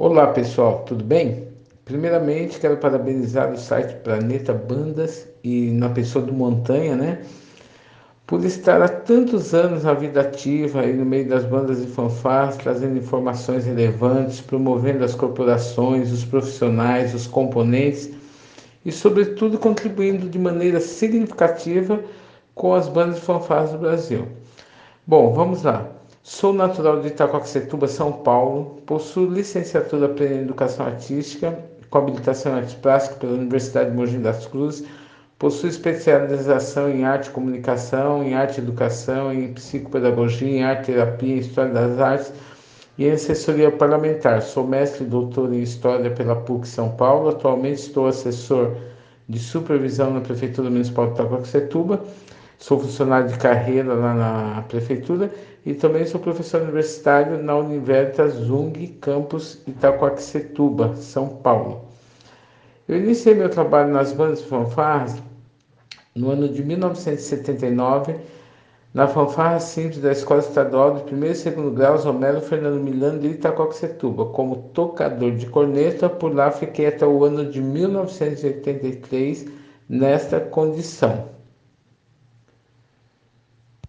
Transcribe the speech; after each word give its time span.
Olá 0.00 0.28
pessoal, 0.28 0.84
tudo 0.86 1.02
bem? 1.02 1.48
Primeiramente 1.84 2.60
quero 2.60 2.76
parabenizar 2.76 3.52
o 3.52 3.58
site 3.58 3.96
Planeta 4.04 4.54
Bandas 4.54 5.26
e 5.42 5.72
na 5.72 5.88
pessoa 5.88 6.24
do 6.24 6.32
Montanha, 6.32 6.94
né? 6.94 7.22
Por 8.24 8.44
estar 8.44 8.80
há 8.80 8.86
tantos 8.86 9.52
anos 9.54 9.82
na 9.82 9.94
vida 9.94 10.20
ativa 10.20 10.82
aí 10.82 10.92
no 10.92 11.04
meio 11.04 11.28
das 11.28 11.44
bandas 11.44 11.82
e 11.82 11.88
fanfarras, 11.88 12.56
trazendo 12.58 12.96
informações 12.96 13.66
relevantes, 13.66 14.40
promovendo 14.40 15.04
as 15.04 15.16
corporações, 15.16 16.12
os 16.12 16.24
profissionais, 16.24 17.12
os 17.12 17.26
componentes 17.26 18.08
e, 18.84 18.92
sobretudo, 18.92 19.58
contribuindo 19.58 20.28
de 20.28 20.38
maneira 20.38 20.78
significativa 20.78 22.00
com 22.54 22.72
as 22.72 22.88
bandas 22.88 23.18
e 23.18 23.22
fanfarras 23.22 23.72
do 23.72 23.78
Brasil. 23.78 24.28
Bom, 25.04 25.32
vamos 25.32 25.64
lá. 25.64 25.97
Sou 26.30 26.52
natural 26.52 27.00
de 27.00 27.08
Itacoaxetuba, 27.08 27.88
São 27.88 28.12
Paulo. 28.12 28.82
Possuo 28.84 29.24
licenciatura 29.32 30.14
em 30.26 30.42
Educação 30.42 30.84
Artística, 30.84 31.58
com 31.88 31.96
habilitação 31.96 32.52
em 32.52 32.56
Artes 32.56 32.74
Plásticas 32.74 33.18
pela 33.18 33.32
Universidade 33.32 33.90
de 33.90 33.96
Mogi 33.96 34.18
das 34.18 34.46
Cruzes. 34.46 34.86
Possuo 35.38 35.70
especialização 35.70 36.90
em 36.90 37.02
Arte 37.02 37.28
e 37.28 37.30
Comunicação, 37.30 38.22
em 38.22 38.34
Arte 38.34 38.58
e 38.58 38.62
Educação, 38.62 39.32
em 39.32 39.54
Psicopedagogia, 39.54 40.50
em 40.50 40.62
Arte 40.62 40.92
Terapia, 40.92 41.34
em 41.34 41.38
História 41.38 41.72
das 41.72 41.98
Artes 41.98 42.30
e 42.98 43.06
em 43.06 43.12
Assessoria 43.12 43.70
Parlamentar. 43.70 44.42
Sou 44.42 44.66
mestre 44.66 45.04
e 45.04 45.06
doutor 45.06 45.50
em 45.50 45.62
História 45.62 46.10
pela 46.10 46.36
PUC 46.36 46.68
São 46.68 46.90
Paulo. 46.90 47.30
Atualmente 47.30 47.78
estou 47.78 48.06
assessor 48.06 48.76
de 49.26 49.38
supervisão 49.38 50.12
na 50.12 50.20
Prefeitura 50.20 50.68
Municipal 50.68 51.06
de 51.06 51.12
Itacoaxetuba 51.14 52.04
Sou 52.58 52.78
funcionário 52.80 53.28
de 53.28 53.38
carreira 53.38 53.94
lá 53.94 54.12
na 54.12 54.62
prefeitura 54.62 55.30
e 55.64 55.74
também 55.74 56.04
sou 56.04 56.20
professor 56.20 56.60
universitário 56.62 57.40
na 57.40 57.54
Universitas 57.54 58.34
Zung 58.34 58.72
Campus 59.00 59.62
Itacoaxetuba, 59.64 60.96
São 60.96 61.28
Paulo. 61.28 61.84
Eu 62.88 62.96
iniciei 62.96 63.34
meu 63.34 63.48
trabalho 63.48 63.92
nas 63.92 64.12
bandas 64.12 64.42
fanfarras 64.42 65.22
no 66.16 66.30
ano 66.30 66.48
de 66.48 66.64
1979, 66.64 68.16
na 68.92 69.06
fanfarra 69.06 69.60
simples 69.60 70.00
da 70.00 70.10
Escola 70.10 70.40
Estadual 70.40 70.96
de 70.96 71.04
primeiro 71.04 71.36
e 71.36 71.38
segundo 71.38 71.70
grau 71.70 71.96
Homero 72.08 72.40
Fernando 72.40 72.80
Milano 72.80 73.20
de 73.20 73.28
Itacoaxetuba, 73.28 74.26
como 74.30 74.70
tocador 74.74 75.30
de 75.36 75.46
corneta. 75.46 76.08
Por 76.08 76.34
lá 76.34 76.50
fiquei 76.50 76.88
até 76.88 77.06
o 77.06 77.22
ano 77.24 77.48
de 77.48 77.60
1983 77.60 79.46
nesta 79.88 80.40
condição. 80.40 81.37